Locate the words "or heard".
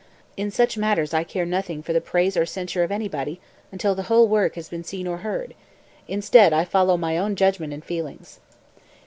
5.05-5.53